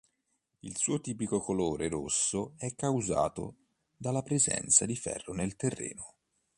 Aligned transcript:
Il 0.61 0.77
suo 0.77 0.99
tipico 0.99 1.39
colore 1.39 1.87
rosso 1.87 2.55
è 2.57 2.73
causato 2.73 3.57
dalla 3.95 4.23
presenza 4.23 4.87
di 4.87 4.95
ferro 4.95 5.31
nel 5.31 5.55
terreno. 5.55 6.15